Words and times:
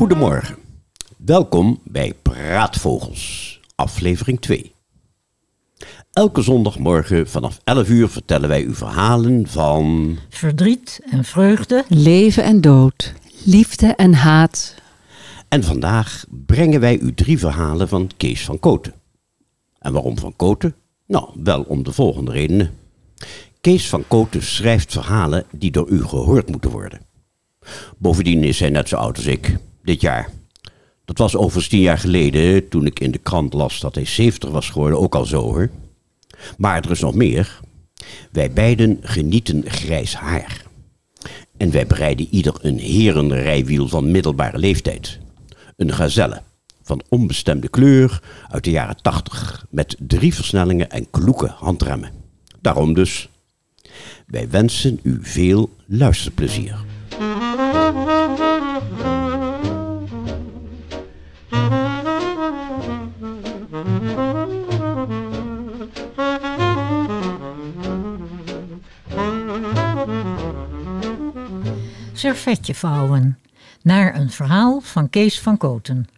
Goedemorgen. 0.00 0.56
Welkom 1.16 1.80
bij 1.84 2.14
Praatvogels, 2.22 3.60
aflevering 3.74 4.40
2. 4.40 4.74
Elke 6.12 6.42
zondagmorgen 6.42 7.28
vanaf 7.28 7.60
11 7.64 7.88
uur 7.88 8.08
vertellen 8.08 8.48
wij 8.48 8.62
u 8.62 8.74
verhalen 8.74 9.46
van. 9.48 10.16
Verdriet 10.28 11.00
en 11.10 11.24
vreugde. 11.24 11.84
Leven 11.88 12.44
en 12.44 12.60
dood, 12.60 13.14
liefde 13.44 13.86
en 13.86 14.14
haat. 14.14 14.74
En 15.48 15.64
vandaag 15.64 16.24
brengen 16.46 16.80
wij 16.80 16.98
u 16.98 17.14
drie 17.14 17.38
verhalen 17.38 17.88
van 17.88 18.10
Kees 18.16 18.44
van 18.44 18.58
Koten. 18.58 18.94
En 19.78 19.92
waarom 19.92 20.18
van 20.18 20.36
Koten? 20.36 20.74
Nou, 21.06 21.30
wel 21.34 21.62
om 21.62 21.82
de 21.82 21.92
volgende 21.92 22.30
redenen. 22.30 22.74
Kees 23.60 23.88
van 23.88 24.04
Koten 24.08 24.42
schrijft 24.42 24.92
verhalen 24.92 25.44
die 25.52 25.70
door 25.70 25.88
u 25.88 26.04
gehoord 26.04 26.50
moeten 26.50 26.70
worden. 26.70 27.00
Bovendien 27.98 28.44
is 28.44 28.60
hij 28.60 28.70
net 28.70 28.88
zo 28.88 28.96
oud 28.96 29.16
als 29.16 29.26
ik, 29.26 29.56
dit 29.82 30.00
jaar. 30.00 30.30
Dat 31.04 31.18
was 31.18 31.36
overigens 31.36 31.68
tien 31.68 31.80
jaar 31.80 31.98
geleden, 31.98 32.68
toen 32.68 32.86
ik 32.86 33.00
in 33.00 33.10
de 33.10 33.18
krant 33.18 33.52
las 33.52 33.80
dat 33.80 33.94
hij 33.94 34.04
70 34.04 34.50
was 34.50 34.70
geworden, 34.70 34.98
ook 34.98 35.14
al 35.14 35.26
zo 35.26 35.42
hoor. 35.42 35.70
Maar 36.58 36.84
er 36.84 36.90
is 36.90 37.00
nog 37.00 37.14
meer. 37.14 37.60
Wij 38.30 38.52
beiden 38.52 38.98
genieten 39.02 39.62
grijs 39.66 40.14
haar. 40.14 40.62
En 41.56 41.70
wij 41.70 41.86
bereiden 41.86 42.26
ieder 42.30 42.54
een 42.60 42.78
herenrijwiel 42.78 43.88
van 43.88 44.10
middelbare 44.10 44.58
leeftijd. 44.58 45.18
Een 45.76 45.92
gazelle 45.92 46.42
van 46.82 47.02
onbestemde 47.08 47.68
kleur 47.68 48.22
uit 48.48 48.64
de 48.64 48.70
jaren 48.70 49.02
80 49.02 49.66
met 49.70 49.96
drie 49.98 50.34
versnellingen 50.34 50.90
en 50.90 51.10
kloeke 51.10 51.46
handremmen. 51.46 52.10
Daarom 52.60 52.94
dus. 52.94 53.28
Wij 54.26 54.50
wensen 54.50 55.00
u 55.02 55.18
veel 55.22 55.70
luisterplezier. 55.86 56.89
Servetje 72.40 72.74
vouwen. 72.74 73.38
Naar 73.82 74.14
een 74.14 74.30
verhaal 74.30 74.80
van 74.80 75.10
Kees 75.10 75.40
van 75.40 75.56
Koten. 75.56 76.08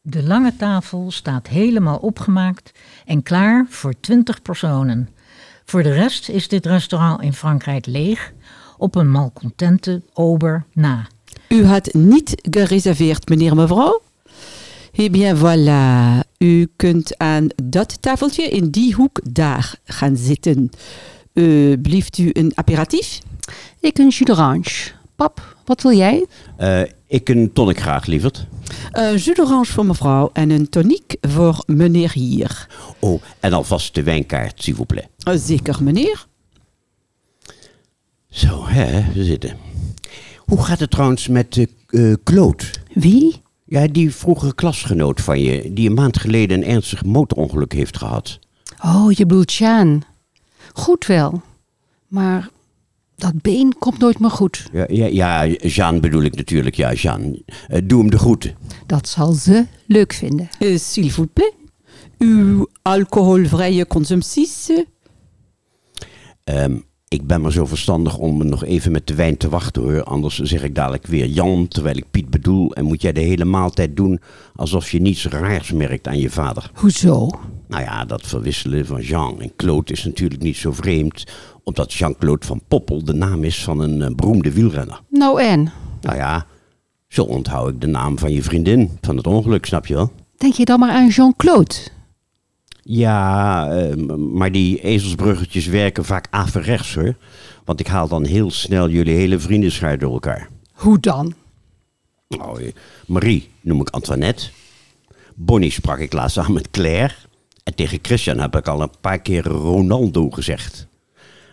De 0.00 0.22
lange 0.22 0.56
tafel 0.56 1.10
staat 1.10 1.46
helemaal 1.46 1.96
opgemaakt 1.96 2.72
en 3.06 3.22
klaar 3.22 3.66
voor 3.68 4.00
20 4.00 4.42
personen. 4.42 5.08
Voor 5.64 5.82
de 5.82 5.92
rest 5.92 6.28
is 6.28 6.48
dit 6.48 6.66
restaurant 6.66 7.22
in 7.22 7.32
Frankrijk 7.32 7.86
leeg, 7.86 8.32
op 8.76 8.94
een 8.94 9.10
malcontente 9.10 10.02
ober 10.12 10.64
na. 10.72 11.06
U 11.48 11.64
had 11.64 11.94
niet 11.94 12.48
gereserveerd, 12.50 13.28
meneer 13.28 13.54
mevrouw? 13.54 14.02
Eh 14.92 15.10
bien 15.10 15.36
voilà, 15.36 16.20
u 16.38 16.68
kunt 16.76 17.18
aan 17.18 17.46
dat 17.62 18.02
tafeltje 18.02 18.48
in 18.48 18.70
die 18.70 18.94
hoek 18.94 19.20
daar 19.30 19.74
gaan 19.84 20.16
zitten. 20.16 20.70
Uh, 21.36 21.76
blieft 21.82 22.18
u 22.18 22.30
een 22.32 22.52
aperitief? 22.54 23.18
Ik 23.80 23.98
een 23.98 24.08
jus 24.08 24.18
d'orange. 24.26 24.90
Pap, 25.16 25.56
wat 25.64 25.82
wil 25.82 25.96
jij? 25.96 26.26
Eh, 26.56 26.80
ik 27.06 27.28
een 27.28 27.52
tonic 27.52 27.80
graag, 27.80 28.06
lieverd. 28.06 28.46
Een 28.92 29.16
jus 29.16 29.34
d'orange 29.36 29.64
voor 29.64 29.86
mevrouw 29.86 30.30
en 30.32 30.50
een 30.50 30.68
toniek 30.68 31.16
voor 31.20 31.62
meneer 31.66 32.12
hier. 32.12 32.66
Oh, 32.98 33.22
en 33.40 33.52
alvast 33.52 33.94
de 33.94 34.02
wijnkaart, 34.02 34.62
s'il 34.62 34.74
vous 34.74 34.86
plaît. 34.86 35.08
Uh, 35.28 35.34
zeker, 35.40 35.82
meneer. 35.82 36.26
Zo, 38.28 38.66
hè, 38.66 39.12
we 39.12 39.24
zitten. 39.24 39.56
Hoe 40.38 40.62
gaat 40.62 40.80
het 40.80 40.90
trouwens 40.90 41.28
met 41.28 41.66
uh, 41.90 42.14
Claude? 42.24 42.64
Wie? 42.92 43.42
Ja, 43.64 43.86
die 43.86 44.14
vroegere 44.14 44.54
klasgenoot 44.54 45.20
van 45.20 45.40
je, 45.40 45.72
die 45.72 45.88
een 45.88 45.94
maand 45.94 46.18
geleden 46.18 46.58
een 46.58 46.68
ernstig 46.68 47.04
motorongeluk 47.04 47.72
heeft 47.72 47.96
gehad. 47.96 48.38
Oh, 48.84 49.12
je 49.12 49.26
bedoelt 49.26 49.50
Sjaan. 49.50 50.02
Goed 50.76 51.06
wel. 51.06 51.42
Maar 52.08 52.48
dat 53.16 53.42
been 53.42 53.74
komt 53.78 53.98
nooit 53.98 54.18
meer 54.18 54.30
goed. 54.30 54.68
Ja, 54.72 54.84
ja, 54.88 55.06
ja 55.06 55.46
Jean 55.46 56.00
bedoel 56.00 56.22
ik 56.22 56.36
natuurlijk, 56.36 56.74
ja, 56.74 56.92
Jean. 56.92 57.22
Uh, 57.22 57.78
doe 57.84 58.00
hem 58.00 58.10
de 58.10 58.18
groeten. 58.18 58.56
Dat 58.86 59.08
zal 59.08 59.32
ze 59.32 59.66
leuk 59.86 60.12
vinden. 60.12 60.48
Uh, 60.58 60.78
S'il 60.78 61.10
vous 61.10 61.28
plaît. 61.32 61.54
Uw 62.18 62.68
alcoholvrije 62.82 63.86
consumpties? 63.86 64.70
Um, 66.44 66.84
ik 67.16 67.26
ben 67.26 67.40
maar 67.40 67.52
zo 67.52 67.66
verstandig 67.66 68.18
om 68.18 68.46
nog 68.46 68.64
even 68.64 68.92
met 68.92 69.06
de 69.06 69.14
wijn 69.14 69.36
te 69.36 69.48
wachten 69.48 69.82
hoor. 69.82 70.02
Anders 70.02 70.38
zeg 70.38 70.62
ik 70.62 70.74
dadelijk 70.74 71.06
weer 71.06 71.26
Jan, 71.26 71.68
terwijl 71.68 71.96
ik 71.96 72.10
Piet 72.10 72.30
bedoel. 72.30 72.74
En 72.74 72.84
moet 72.84 73.02
jij 73.02 73.12
de 73.12 73.20
hele 73.20 73.44
maaltijd 73.44 73.96
doen 73.96 74.20
alsof 74.54 74.90
je 74.90 75.00
niets 75.00 75.26
raars 75.26 75.72
merkt 75.72 76.06
aan 76.06 76.18
je 76.18 76.30
vader. 76.30 76.70
Hoezo? 76.74 77.30
Nou 77.68 77.82
ja, 77.82 78.04
dat 78.04 78.26
verwisselen 78.26 78.86
van 78.86 79.00
Jean 79.00 79.40
en 79.40 79.52
Claude 79.56 79.92
is 79.92 80.04
natuurlijk 80.04 80.42
niet 80.42 80.56
zo 80.56 80.72
vreemd. 80.72 81.24
Omdat 81.62 81.92
Jean-Claude 81.92 82.46
van 82.46 82.60
Poppel 82.68 83.04
de 83.04 83.14
naam 83.14 83.44
is 83.44 83.64
van 83.64 83.80
een 83.80 84.00
uh, 84.00 84.06
beroemde 84.16 84.52
wielrenner. 84.52 85.00
Nou 85.08 85.42
en? 85.42 85.72
Nou 86.00 86.16
ja, 86.16 86.46
zo 87.08 87.22
onthoud 87.22 87.68
ik 87.68 87.80
de 87.80 87.86
naam 87.86 88.18
van 88.18 88.32
je 88.32 88.42
vriendin 88.42 88.98
van 89.00 89.16
het 89.16 89.26
ongeluk, 89.26 89.66
snap 89.66 89.86
je 89.86 89.94
wel? 89.94 90.12
Denk 90.36 90.52
je 90.52 90.64
dan 90.64 90.78
maar 90.78 90.92
aan 90.92 91.08
Jean-Claude? 91.08 91.74
Ja, 92.88 93.68
uh, 93.72 94.14
maar 94.16 94.52
die 94.52 94.80
ezelsbruggetjes 94.80 95.66
werken 95.66 96.04
vaak 96.04 96.26
averechts 96.30 96.94
hoor. 96.94 97.14
Want 97.64 97.80
ik 97.80 97.86
haal 97.86 98.08
dan 98.08 98.24
heel 98.24 98.50
snel 98.50 98.88
jullie 98.88 99.14
hele 99.14 99.38
vriendenschaar 99.38 99.98
door 99.98 100.12
elkaar. 100.12 100.48
Hoe 100.72 101.00
dan? 101.00 101.34
Oh, 102.28 102.58
Marie 103.06 103.50
noem 103.60 103.80
ik 103.80 103.88
Antoinette. 103.88 104.48
Bonnie 105.34 105.70
sprak 105.70 105.98
ik 105.98 106.12
laatst 106.12 106.38
aan 106.38 106.52
met 106.52 106.70
Claire. 106.70 107.14
En 107.64 107.74
tegen 107.74 107.98
Christian 108.02 108.38
heb 108.38 108.56
ik 108.56 108.68
al 108.68 108.82
een 108.82 109.00
paar 109.00 109.18
keer 109.18 109.44
Ronaldo 109.44 110.30
gezegd. 110.30 110.86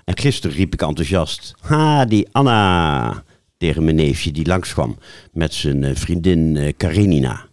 En 0.06 0.18
gisteren 0.18 0.56
riep 0.56 0.74
ik 0.74 0.82
enthousiast: 0.82 1.56
Ha, 1.60 2.06
die 2.06 2.28
Anna! 2.32 3.24
Tegen 3.58 3.84
mijn 3.84 3.96
neefje 3.96 4.32
die 4.32 4.46
langskwam 4.46 4.98
met 5.32 5.54
zijn 5.54 5.96
vriendin 5.96 6.56
uh, 6.56 6.72
Karenina. 6.78 7.46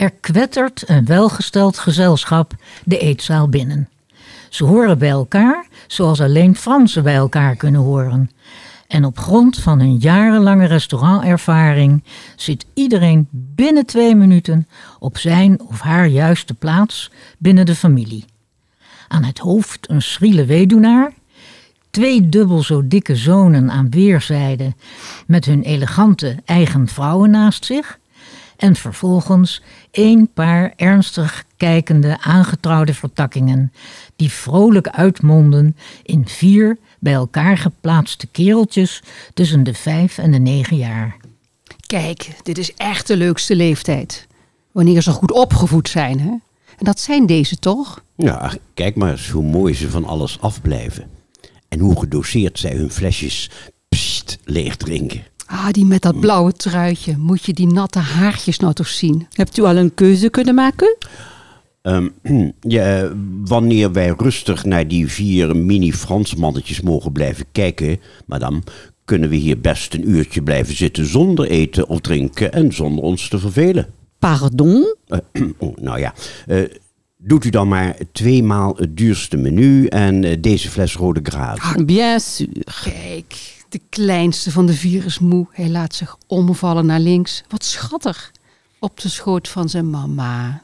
Er 0.00 0.10
kwettert 0.10 0.82
een 0.86 1.04
welgesteld 1.04 1.78
gezelschap 1.78 2.54
de 2.84 2.98
eetzaal 2.98 3.48
binnen. 3.48 3.88
Ze 4.48 4.64
horen 4.64 4.98
bij 4.98 5.08
elkaar 5.08 5.66
zoals 5.86 6.20
alleen 6.20 6.56
Fransen 6.56 7.02
bij 7.02 7.14
elkaar 7.14 7.56
kunnen 7.56 7.80
horen. 7.80 8.30
En 8.86 9.04
op 9.04 9.18
grond 9.18 9.58
van 9.58 9.80
hun 9.80 9.96
jarenlange 9.96 10.66
restaurantervaring 10.66 12.04
zit 12.36 12.66
iedereen 12.74 13.28
binnen 13.30 13.86
twee 13.86 14.14
minuten 14.14 14.68
op 14.98 15.18
zijn 15.18 15.60
of 15.60 15.80
haar 15.80 16.06
juiste 16.06 16.54
plaats 16.54 17.10
binnen 17.38 17.66
de 17.66 17.74
familie. 17.74 18.24
Aan 19.08 19.24
het 19.24 19.38
hoofd 19.38 19.90
een 19.90 20.02
schriele 20.02 20.44
weduwnaar, 20.44 21.12
twee 21.90 22.28
dubbel 22.28 22.62
zo 22.62 22.86
dikke 22.86 23.16
zonen 23.16 23.70
aan 23.70 23.90
weerszijden 23.90 24.76
met 25.26 25.44
hun 25.44 25.62
elegante 25.62 26.36
eigen 26.44 26.88
vrouwen 26.88 27.30
naast 27.30 27.64
zich 27.64 27.98
en 28.60 28.76
vervolgens 28.76 29.62
een 29.90 30.30
paar 30.34 30.72
ernstig 30.76 31.44
kijkende 31.56 32.20
aangetrouwde 32.20 32.94
vertakkingen, 32.94 33.72
die 34.16 34.30
vrolijk 34.30 34.88
uitmonden 34.88 35.76
in 36.02 36.28
vier 36.28 36.78
bij 36.98 37.12
elkaar 37.12 37.58
geplaatste 37.58 38.26
kereltjes 38.26 39.02
tussen 39.34 39.62
de 39.62 39.74
vijf 39.74 40.18
en 40.18 40.30
de 40.30 40.38
negen 40.38 40.76
jaar. 40.76 41.16
Kijk, 41.86 42.30
dit 42.42 42.58
is 42.58 42.74
echt 42.74 43.06
de 43.06 43.16
leukste 43.16 43.56
leeftijd. 43.56 44.26
Wanneer 44.72 45.02
ze 45.02 45.10
goed 45.10 45.32
opgevoed 45.32 45.88
zijn, 45.88 46.20
hè? 46.20 46.30
En 46.78 46.86
dat 46.86 47.00
zijn 47.00 47.26
deze 47.26 47.56
toch? 47.56 48.02
Ja, 48.16 48.52
kijk 48.74 48.96
maar 48.96 49.10
eens 49.10 49.30
hoe 49.30 49.42
mooi 49.42 49.74
ze 49.74 49.90
van 49.90 50.04
alles 50.04 50.40
afblijven. 50.40 51.10
En 51.68 51.78
hoe 51.78 52.00
gedoseerd 52.00 52.58
zij 52.58 52.72
hun 52.72 52.90
flesjes 52.90 53.50
pst 53.88 54.38
leeg 54.44 54.76
drinken. 54.76 55.22
Ah, 55.52 55.70
die 55.70 55.84
met 55.84 56.02
dat 56.02 56.20
blauwe 56.20 56.52
truitje. 56.52 57.16
Moet 57.18 57.44
je 57.44 57.52
die 57.52 57.66
natte 57.66 57.98
haartjes 57.98 58.58
nou 58.58 58.72
toch 58.72 58.88
zien? 58.88 59.26
Hebt 59.32 59.58
u 59.58 59.62
al 59.62 59.76
een 59.76 59.94
keuze 59.94 60.28
kunnen 60.28 60.54
maken? 60.54 60.96
Ehm, 61.82 62.08
ja, 62.60 63.02
eh, 63.02 63.10
wanneer 63.44 63.92
wij 63.92 64.14
rustig 64.16 64.64
naar 64.64 64.88
die 64.88 65.08
vier 65.08 65.56
mini-Fransmannetjes 65.56 66.80
mogen 66.80 67.12
blijven 67.12 67.44
kijken, 67.52 68.00
madame, 68.26 68.62
kunnen 69.04 69.28
we 69.28 69.36
hier 69.36 69.60
best 69.60 69.94
een 69.94 70.10
uurtje 70.10 70.42
blijven 70.42 70.76
zitten 70.76 71.06
zonder 71.06 71.46
eten 71.46 71.88
of 71.88 72.00
drinken 72.00 72.52
en 72.52 72.72
zonder 72.72 73.04
ons 73.04 73.28
te 73.28 73.38
vervelen. 73.38 73.86
Pardon? 74.18 74.96
Eh, 75.06 75.18
oh, 75.58 75.76
nou 75.76 75.98
ja, 75.98 76.14
eh, 76.46 76.62
doet 77.16 77.44
u 77.44 77.50
dan 77.50 77.68
maar 77.68 77.96
tweemaal 78.12 78.74
het 78.76 78.96
duurste 78.96 79.36
menu 79.36 79.86
en 79.86 80.40
deze 80.40 80.70
fles 80.70 80.94
rode 80.94 81.20
graaf. 81.22 81.74
Bien 81.84 82.20
sûr. 82.20 82.48
Kijk, 82.82 83.58
de 83.70 83.80
kleinste 83.88 84.50
van 84.50 84.66
de 84.66 84.72
vier 84.72 85.04
is 85.04 85.18
moe. 85.18 85.46
Hij 85.50 85.68
laat 85.68 85.94
zich 85.94 86.16
omvallen 86.26 86.86
naar 86.86 87.00
links. 87.00 87.42
Wat 87.48 87.64
schattig. 87.64 88.32
Op 88.78 89.00
de 89.00 89.08
schoot 89.08 89.48
van 89.48 89.68
zijn 89.68 89.90
mama. 89.90 90.62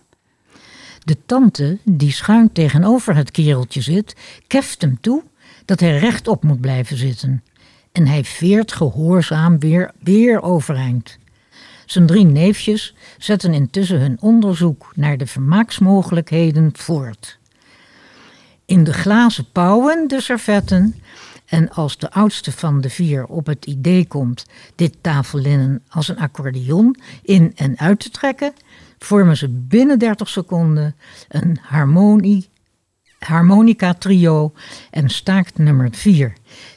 De 1.05 1.17
tante, 1.27 1.79
die 1.85 2.13
schuin 2.13 2.53
tegenover 2.53 3.17
het 3.17 3.31
kereltje 3.31 3.81
zit, 3.81 4.17
keft 4.47 4.81
hem 4.81 5.01
toe 5.01 5.23
dat 5.65 5.81
hij 5.81 5.99
rechtop 5.99 6.43
moet 6.43 6.61
blijven 6.61 6.97
zitten. 6.97 7.43
En 7.93 8.07
hij 8.07 8.25
veert 8.25 8.73
gehoorzaam 8.73 9.59
weer, 9.59 9.91
weer 9.99 10.43
overeind. 10.43 11.19
Zijn 11.87 12.07
drie 12.07 12.25
neefjes 12.25 12.95
zetten 13.19 13.55
intussen 13.55 14.01
hun 14.01 14.17
onderzoek 14.21 14.93
naar 14.95 15.17
de 15.17 15.27
vermaaksmogelijkheden 15.27 16.71
voort. 16.73 17.39
In 18.65 18.85
de 18.85 18.93
glazen 18.93 19.51
pauwen 19.53 20.09
de 20.09 20.21
servetten. 20.21 20.95
En 21.47 21.71
als 21.71 21.99
de 21.99 22.11
oudste 22.11 22.53
van 22.53 22.81
de 22.81 22.91
vier 22.91 23.27
op 23.27 23.47
het 23.47 23.67
idee 23.67 24.07
komt 24.07 24.47
dit 24.75 24.97
tafellinnen 25.01 25.83
als 25.89 26.09
een 26.09 26.19
accordeon 26.19 26.97
in 27.23 27.53
en 27.57 27.79
uit 27.79 28.01
te 28.01 28.11
trekken, 28.11 28.53
vormen 28.99 29.37
ze 29.37 29.49
binnen 29.49 29.99
30 29.99 30.29
seconden 30.29 30.97
een 31.29 31.59
harmonie, 31.63 32.49
harmonica 33.19 33.95
trio 33.95 34.53
en 34.91 35.09
staakt 35.09 35.59
nummer 35.59 35.89
4, 35.93 36.33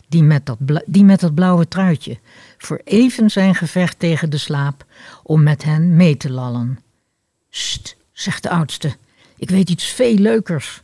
die 0.07 0.23
met, 0.23 0.45
dat 0.45 0.57
die 0.85 1.03
met 1.03 1.19
dat 1.19 1.33
blauwe 1.33 1.67
truitje, 1.67 2.17
voor 2.57 2.81
even 2.83 3.29
zijn 3.29 3.55
gevecht 3.55 3.99
tegen 3.99 4.29
de 4.29 4.37
slaap 4.37 4.85
om 5.23 5.43
met 5.43 5.63
hen 5.63 5.95
mee 5.95 6.17
te 6.17 6.31
lallen. 6.31 6.79
Sst, 7.49 7.95
zegt 8.11 8.43
de 8.43 8.49
oudste, 8.49 8.95
ik 9.37 9.49
weet 9.49 9.69
iets 9.69 9.85
veel 9.85 10.15
leukers. 10.15 10.81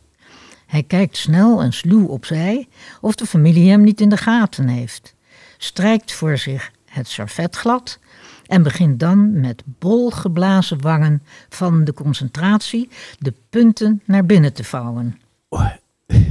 Hij 0.66 0.82
kijkt 0.82 1.16
snel 1.16 1.62
en 1.62 1.72
sluw 1.72 2.06
opzij 2.06 2.68
of 3.00 3.14
de 3.14 3.26
familie 3.26 3.70
hem 3.70 3.82
niet 3.82 4.00
in 4.00 4.08
de 4.08 4.16
gaten 4.16 4.68
heeft, 4.68 5.14
strijkt 5.58 6.12
voor 6.12 6.38
zich 6.38 6.70
het 6.84 7.08
servet 7.08 7.56
glad 7.56 7.98
en 8.46 8.62
begint 8.62 9.00
dan 9.00 9.40
met 9.40 9.62
bol 9.64 10.10
geblazen 10.10 10.80
wangen 10.80 11.22
van 11.48 11.84
de 11.84 11.92
concentratie 11.92 12.88
de 13.18 13.32
punten 13.50 14.02
naar 14.04 14.26
binnen 14.26 14.52
te 14.52 14.64
vouwen. 14.64 15.20
Oh, 15.48 15.70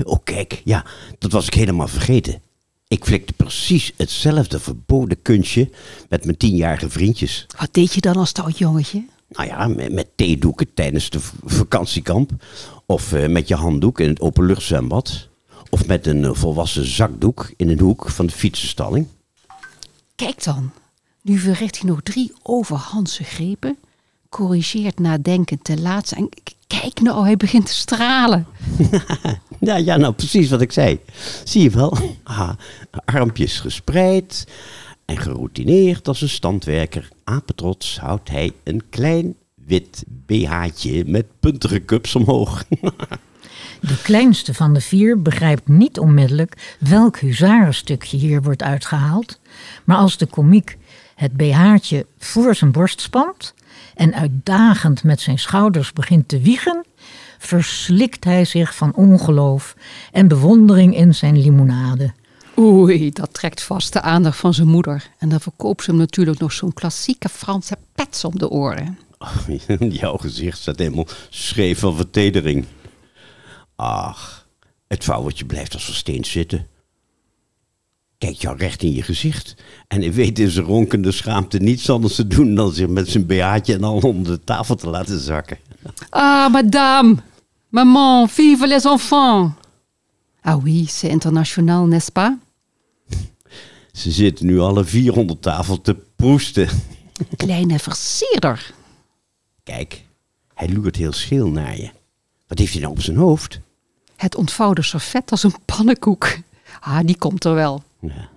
oh, 0.03 0.19
kijk, 0.23 0.61
ja, 0.63 0.85
dat 1.19 1.31
was 1.31 1.47
ik 1.47 1.53
helemaal 1.53 1.87
vergeten. 1.87 2.41
Ik 2.87 3.05
flikte 3.05 3.33
precies 3.33 3.91
hetzelfde 3.97 4.59
verboden 4.59 5.21
kunstje 5.21 5.69
met 6.09 6.25
mijn 6.25 6.37
tienjarige 6.37 6.89
vriendjes. 6.89 7.45
Wat 7.59 7.73
deed 7.73 7.93
je 7.93 8.01
dan 8.01 8.15
als 8.15 8.29
stout 8.29 8.57
jongetje? 8.57 9.05
Nou 9.27 9.47
ja, 9.47 9.67
met, 9.67 9.93
met 9.93 10.07
theedoeken 10.15 10.73
tijdens 10.73 11.09
de 11.09 11.19
vakantiekamp. 11.43 12.31
Of 12.85 13.13
eh, 13.13 13.27
met 13.27 13.47
je 13.47 13.55
handdoek 13.55 13.99
in 13.99 14.09
het 14.09 14.19
openluchtzwembad. 14.19 15.27
Of 15.69 15.87
met 15.87 16.07
een 16.07 16.25
eh, 16.25 16.33
volwassen 16.33 16.85
zakdoek 16.85 17.51
in 17.55 17.69
een 17.69 17.79
hoek 17.79 18.09
van 18.09 18.25
de 18.25 18.33
fietsenstalling. 18.33 19.07
Kijk 20.15 20.43
dan. 20.43 20.71
Nu 21.21 21.37
verricht 21.37 21.79
hij 21.79 21.89
nog 21.89 22.01
drie 22.03 22.33
overhandse 22.41 23.23
grepen. 23.23 23.77
Corrigeert 24.29 24.99
nadenkend 24.99 25.63
ten 25.63 25.81
laatste. 25.81 26.15
En 26.15 26.29
kijk 26.67 27.01
nou, 27.01 27.23
hij 27.23 27.37
begint 27.37 27.65
te 27.65 27.73
stralen. 27.73 28.47
Ja, 29.59 29.75
ja, 29.75 29.97
nou 29.97 30.13
precies 30.13 30.49
wat 30.49 30.61
ik 30.61 30.71
zei. 30.71 30.99
Zie 31.43 31.61
je 31.61 31.69
wel? 31.69 31.97
Ah, 32.23 32.49
armpjes 33.05 33.59
gespreid 33.59 34.47
en 35.05 35.17
geroutineerd 35.17 36.07
als 36.07 36.21
een 36.21 36.29
standwerker. 36.29 37.09
Apetrots 37.23 37.99
houdt 37.99 38.29
hij 38.29 38.51
een 38.63 38.81
klein 38.89 39.35
wit 39.55 40.03
BH'tje 40.07 41.03
met 41.05 41.25
puntige 41.39 41.85
cups 41.85 42.15
omhoog. 42.15 42.63
De 43.81 44.01
kleinste 44.03 44.53
van 44.53 44.73
de 44.73 44.81
vier 44.81 45.21
begrijpt 45.21 45.67
niet 45.67 45.99
onmiddellijk 45.99 46.75
welk 46.79 47.19
huzarenstukje 47.19 48.17
hier 48.17 48.41
wordt 48.41 48.63
uitgehaald. 48.63 49.39
Maar 49.83 49.97
als 49.97 50.17
de 50.17 50.25
komiek 50.25 50.77
het 51.15 51.33
BH'tje 51.33 52.05
voor 52.17 52.55
zijn 52.55 52.71
borst 52.71 53.01
spant 53.01 53.53
en 53.95 54.13
uitdagend 54.13 55.03
met 55.03 55.21
zijn 55.21 55.39
schouders 55.39 55.93
begint 55.93 56.27
te 56.27 56.39
wiegen, 56.39 56.85
verslikt 57.37 58.23
hij 58.23 58.45
zich 58.45 58.75
van 58.75 58.95
ongeloof 58.95 59.75
en 60.11 60.27
bewondering 60.27 60.95
in 60.95 61.15
zijn 61.15 61.41
limonade. 61.41 62.13
Oei, 62.57 63.11
dat 63.11 63.33
trekt 63.33 63.61
vast 63.61 63.93
de 63.93 64.01
aandacht 64.01 64.37
van 64.37 64.53
zijn 64.53 64.67
moeder. 64.67 65.09
En 65.17 65.29
dan 65.29 65.39
verkoopt 65.39 65.83
ze 65.83 65.89
hem 65.89 65.99
natuurlijk 65.99 66.39
nog 66.39 66.51
zo'n 66.51 66.73
klassieke 66.73 67.29
Franse 67.29 67.77
pets 67.93 68.23
om 68.23 68.37
de 68.37 68.49
oren. 68.49 68.97
Jouw 69.89 70.17
gezicht 70.17 70.57
staat 70.57 70.79
helemaal 70.79 71.07
scheef 71.29 71.79
van 71.79 71.95
vertedering. 71.95 72.65
Ach, 73.75 74.47
het 74.87 75.03
vouwtje 75.03 75.45
blijft 75.45 75.73
als 75.73 75.85
versteend 75.85 76.27
zitten. 76.27 76.67
Kijkt 78.17 78.41
jou 78.41 78.57
recht 78.57 78.83
in 78.83 78.93
je 78.93 79.01
gezicht. 79.01 79.55
En 79.87 80.01
hij 80.01 80.13
weet 80.13 80.39
in 80.39 80.49
zijn 80.49 80.65
ronkende 80.65 81.11
schaamte 81.11 81.57
niets 81.57 81.89
anders 81.89 82.15
te 82.15 82.27
doen 82.27 82.55
dan 82.55 82.71
zich 82.71 82.87
met 82.87 83.09
zijn 83.09 83.25
BH'tje 83.25 83.73
en 83.73 83.83
al 83.83 83.97
onder 83.97 84.31
de 84.31 84.43
tafel 84.43 84.75
te 84.75 84.89
laten 84.89 85.19
zakken. 85.19 85.57
Ah, 86.09 86.51
madame, 86.51 87.15
maman, 87.69 88.29
vive 88.29 88.67
les 88.67 88.85
enfants. 88.85 89.53
Ah 90.41 90.63
oui, 90.63 90.85
c'est 90.85 91.11
international, 91.11 91.87
n'est-ce 91.87 92.11
pas? 92.11 92.31
Ze 93.95 94.11
zitten 94.11 94.45
nu 94.45 94.59
alle 94.59 94.85
vier 94.85 95.17
onder 95.17 95.39
tafel 95.39 95.81
te 95.81 95.95
proesten. 96.15 96.69
Kleine 97.35 97.79
versierder. 97.79 98.73
Kijk, 99.63 100.03
hij 100.53 100.73
loert 100.73 100.95
heel 100.95 101.11
scheel 101.11 101.47
naar 101.47 101.77
je. 101.77 101.89
Wat 102.47 102.59
heeft 102.59 102.71
hij 102.71 102.81
nou 102.81 102.93
op 102.93 103.01
zijn 103.01 103.17
hoofd? 103.17 103.59
Het 104.15 104.35
ontvouwde 104.35 104.81
servet 104.81 105.31
als 105.31 105.43
een 105.43 105.55
pannenkoek. 105.65 106.37
Ah, 106.79 106.99
die 107.05 107.17
komt 107.17 107.45
er 107.45 107.53
wel. 107.53 107.83
Ja. 107.99 108.29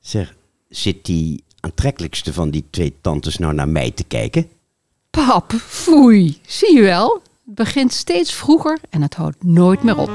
Zeg, 0.00 0.34
zit 0.68 1.04
die 1.04 1.44
aantrekkelijkste 1.60 2.32
van 2.32 2.50
die 2.50 2.64
twee 2.70 2.94
tantes 3.00 3.38
nou 3.38 3.54
naar 3.54 3.68
mij 3.68 3.90
te 3.90 4.04
kijken? 4.04 4.48
Pap, 5.10 5.52
foei. 5.52 6.40
Zie 6.46 6.74
je 6.74 6.82
wel? 6.82 7.22
Het 7.44 7.54
begint 7.54 7.92
steeds 7.92 8.34
vroeger 8.34 8.78
en 8.90 9.02
het 9.02 9.14
houdt 9.14 9.44
nooit 9.44 9.82
meer 9.82 9.98
op. 9.98 10.10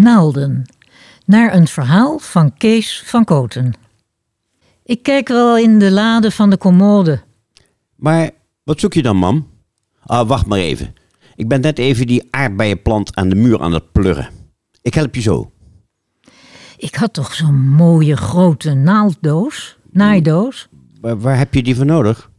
Naalden. 0.00 0.64
Naar 1.24 1.54
een 1.54 1.66
verhaal 1.66 2.18
van 2.18 2.56
Kees 2.56 3.02
van 3.06 3.24
Koten. 3.24 3.72
Ik 4.84 5.02
kijk 5.02 5.28
wel 5.28 5.58
in 5.58 5.78
de 5.78 5.90
lade 5.90 6.30
van 6.30 6.50
de 6.50 6.58
commode. 6.58 7.22
Maar 7.96 8.30
wat 8.64 8.80
zoek 8.80 8.94
je 8.94 9.02
dan, 9.02 9.16
mam? 9.16 9.48
Ah, 10.04 10.28
wacht 10.28 10.46
maar 10.46 10.58
even. 10.58 10.94
Ik 11.36 11.48
ben 11.48 11.60
net 11.60 11.78
even 11.78 12.06
die 12.06 12.28
aardbeienplant 12.30 13.16
aan 13.16 13.28
de 13.28 13.34
muur 13.34 13.60
aan 13.60 13.72
het 13.72 13.92
pluggen. 13.92 14.28
Ik 14.82 14.94
help 14.94 15.14
je 15.14 15.20
zo. 15.20 15.50
Ik 16.76 16.94
had 16.94 17.12
toch 17.12 17.34
zo'n 17.34 17.68
mooie 17.68 18.16
grote 18.16 18.74
naalddoos, 18.74 19.76
naaidoos. 19.90 20.68
Waar, 21.00 21.20
waar 21.20 21.38
heb 21.38 21.54
je 21.54 21.62
die 21.62 21.76
voor 21.76 21.86
nodig? 21.86 22.30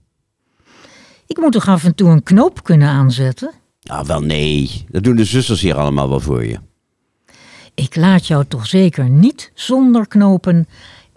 Ik 1.28 1.38
moet 1.38 1.52
toch 1.52 1.68
af 1.68 1.84
en 1.84 1.96
toe 1.96 2.10
een 2.10 2.24
knoop 2.24 2.64
kunnen 2.64 2.88
aanzetten? 2.88 3.52
Ah, 3.84 4.06
wel 4.06 4.22
nee. 4.22 4.86
Dat 4.90 5.04
doen 5.04 5.16
de 5.16 5.26
zusters 5.26 5.62
hier 5.62 5.76
allemaal 5.76 6.10
wel 6.10 6.20
voor 6.20 6.46
je. 6.46 6.60
Ik 7.82 7.96
laat 7.96 8.28
jou 8.28 8.46
toch 8.46 8.68
zeker 8.68 9.10
niet 9.10 9.52
zonder 9.54 10.08
knopen 10.08 10.68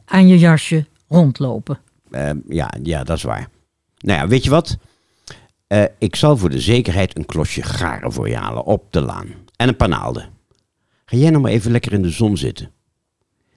aan 0.05 0.29
je 0.29 0.39
jasje 0.39 0.87
rondlopen. 1.09 1.79
Eh, 2.11 2.31
ja, 2.49 2.75
ja, 2.83 3.05
dat 3.05 3.17
is 3.17 3.23
waar. 3.23 3.49
Nou 3.99 4.19
ja, 4.19 4.29
weet 4.29 4.45
je 4.45 4.51
wat? 4.51 4.77
Eh, 5.67 5.85
ik 5.99 6.17
zal 6.17 6.37
voor 6.37 6.51
de 6.51 6.61
zekerheid 6.61 7.17
een 7.17 7.27
klosje 7.27 7.63
garen 7.63 8.13
voor 8.13 8.29
je 8.29 8.37
halen 8.37 8.65
op 8.65 8.93
de 8.93 9.01
laan. 9.01 9.27
En 9.57 9.69
een 9.69 9.77
paar 9.77 9.89
naalden. 9.89 10.29
Ga 11.05 11.17
jij 11.17 11.31
nou 11.31 11.43
maar 11.43 11.51
even 11.51 11.71
lekker 11.71 11.93
in 11.93 12.03
de 12.03 12.11
zon 12.11 12.37
zitten. 12.37 12.71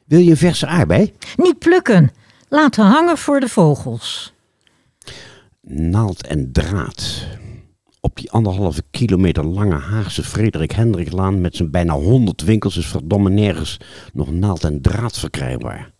Wil 0.06 0.20
je 0.20 0.30
een 0.30 0.38
verse 0.38 0.68
aardbei? 0.68 1.14
Niet 1.36 1.60
plukken, 1.60 2.12
laten 2.50 2.86
hangen 2.86 3.18
voor 3.18 3.40
de 3.40 3.50
vogels. 3.50 4.34
Naald 5.62 6.28
en 6.28 6.52
draad. 6.52 7.26
Op 8.01 8.16
die 8.18 8.32
anderhalve 8.32 8.84
kilometer 8.92 9.46
lange 9.46 9.75
Haagse 9.75 10.24
Frederik 10.24 10.72
Hendriklaan 10.72 11.42
met 11.42 11.56
zijn 11.56 11.72
bijna 11.72 11.94
honderd 11.94 12.44
winkels 12.44 12.77
is 12.77 12.86
verdomme 12.88 13.30
nergens 13.30 13.77
nog 14.13 14.32
naald 14.32 14.63
en 14.63 14.82
draad 14.82 15.20
verkrijgbaar. 15.20 15.92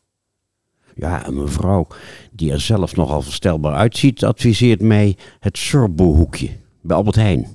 Ja, 0.96 1.28
een 1.28 1.42
mevrouw 1.42 1.88
die 2.32 2.52
er 2.52 2.62
zelf 2.62 2.96
nogal 2.96 3.22
verstelbaar 3.22 3.74
uitziet, 3.74 4.24
adviseert 4.24 4.82
mij 4.82 5.16
het 5.40 5.58
sorbohoekje 5.58 6.50
bij 6.82 6.96
Albert 6.98 7.16
Heijn. 7.16 7.48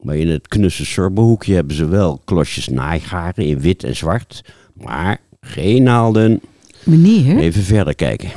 Maar 0.00 0.16
in 0.16 0.28
het 0.28 0.48
knusse 0.48 0.84
sorbohoekje 0.84 1.54
hebben 1.54 1.76
ze 1.76 1.86
wel 1.88 2.20
klosjes 2.24 2.68
naaigaren 2.68 3.44
in 3.44 3.60
wit 3.60 3.84
en 3.84 3.96
zwart, 3.96 4.44
maar 4.74 5.20
geen 5.40 5.82
naalden. 5.82 6.40
Meneer, 6.84 7.38
Even 7.38 7.62
verder 7.62 7.94
kijken. 7.94 8.30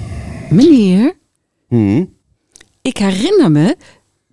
meneer, 0.49 1.13
Hm? 1.67 2.03
ik 2.81 2.97
herinner 2.97 3.51
me 3.51 3.75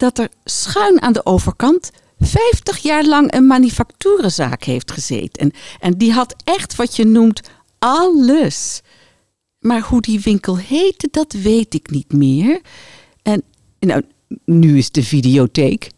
dat 0.04 0.18
er 0.18 0.28
schuin 0.44 1.02
aan 1.02 1.12
de 1.12 1.26
overkant 1.26 1.90
50 2.18 2.78
jaar 2.78 3.04
lang 3.04 3.34
een 3.34 3.46
manufacturenzaak 3.46 4.62
heeft 4.64 4.90
gezeten. 4.90 5.40
En, 5.42 5.52
en 5.80 5.98
die 5.98 6.12
had 6.12 6.34
echt 6.44 6.76
wat 6.76 6.96
je 6.96 7.04
noemt 7.04 7.40
alles. 7.78 8.80
Maar 9.58 9.80
hoe 9.80 10.00
die 10.00 10.20
winkel 10.20 10.56
heette, 10.58 11.08
dat 11.10 11.32
weet 11.32 11.74
ik 11.74 11.90
niet 11.90 12.12
meer. 12.12 12.60
En 13.22 13.42
nou, 13.80 14.02
nu 14.44 14.78
is 14.78 14.90
de 14.90 15.02
videotheek. 15.02 15.90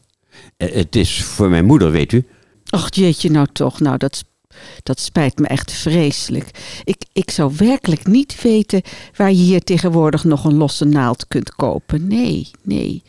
Eh, 0.57 0.73
Het 0.73 0.97
is 0.97 1.23
voor 1.23 1.49
mijn 1.49 1.65
moeder, 1.65 1.91
weet 1.91 2.13
u. 2.13 2.27
Och 2.71 2.95
jeetje, 2.95 3.31
nou 3.31 3.47
toch. 3.53 3.81
Nou, 3.81 3.97
dat, 3.97 4.25
dat 4.83 5.01
spijt 5.01 5.39
me 5.39 5.47
echt 5.47 5.73
vreselijk. 5.73 6.51
Ik, 6.85 7.03
ik 7.13 7.31
zou 7.31 7.53
werkelijk 7.57 8.07
niet 8.07 8.43
weten 8.43 8.83
waar 9.17 9.31
je 9.31 9.37
hier 9.43 9.61
tegenwoordig 9.63 10.25
nog 10.25 10.45
een 10.45 10.57
losse 10.57 10.85
naald 10.85 11.27
kunt 11.29 11.55
kopen. 11.55 12.07
Nee, 12.07 12.51
nee. 12.63 13.03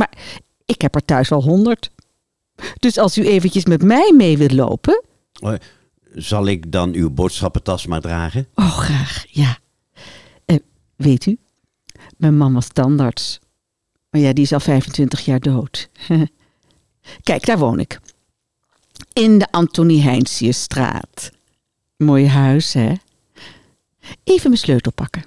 Maar 0.00 0.18
ik 0.64 0.80
heb 0.80 0.94
er 0.94 1.04
thuis 1.04 1.32
al 1.32 1.42
honderd. 1.42 1.90
Dus 2.78 2.98
als 2.98 3.18
u 3.18 3.26
eventjes 3.26 3.64
met 3.64 3.82
mij 3.82 4.12
mee 4.16 4.38
wilt 4.38 4.52
lopen... 4.52 5.02
Zal 6.14 6.46
ik 6.46 6.72
dan 6.72 6.92
uw 6.94 7.10
boodschappentas 7.10 7.86
maar 7.86 8.00
dragen? 8.00 8.48
Oh, 8.54 8.78
graag, 8.78 9.24
ja. 9.28 9.58
Eh, 10.44 10.56
weet 10.96 11.26
u, 11.26 11.38
mijn 12.16 12.36
man 12.36 12.52
was 12.52 12.68
tandarts. 12.68 13.38
Maar 14.10 14.20
ja, 14.20 14.32
die 14.32 14.44
is 14.44 14.52
al 14.52 14.60
25 14.60 15.24
jaar 15.24 15.40
dood. 15.40 15.88
Kijk, 17.28 17.46
daar 17.46 17.58
woon 17.58 17.80
ik. 17.80 18.00
In 19.12 19.38
de 19.38 19.50
Antonie 19.50 20.02
Heinsiusstraat. 20.02 21.30
Mooi 21.96 22.26
huis, 22.26 22.72
hè? 22.72 22.92
Even 24.24 24.48
mijn 24.48 24.60
sleutel 24.62 24.92
pakken. 24.92 25.24